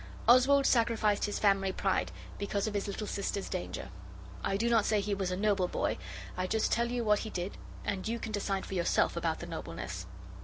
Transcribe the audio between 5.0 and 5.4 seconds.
was a